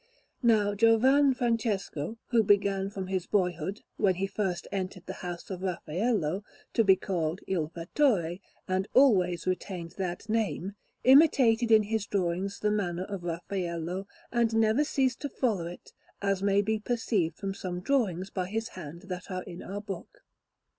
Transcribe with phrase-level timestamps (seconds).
[0.41, 5.61] Now Giovan Francesco, who began from his boyhood, when he first entered the house of
[5.61, 6.43] Raffaello,
[6.73, 12.71] to be called Il Fattore, and always retained that name, imitated in his drawings the
[12.71, 17.79] manner of Raffaello, and never ceased to follow it, as may be perceived from some
[17.79, 20.23] drawings by his hand that are in our book.